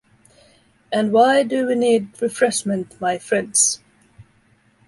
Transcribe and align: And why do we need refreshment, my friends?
And 0.91 1.11
why 1.11 1.43
do 1.43 1.67
we 1.67 1.75
need 1.75 2.19
refreshment, 2.19 2.99
my 2.99 3.19
friends? 3.19 3.81